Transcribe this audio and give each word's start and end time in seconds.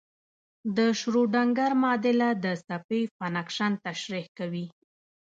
د 0.75 0.77
شروډنګر 0.99 1.71
معادله 1.81 2.29
د 2.43 2.45
څپې 2.65 3.01
فنکشن 3.17 3.71
تشریح 3.85 4.25
کوي. 4.37 4.65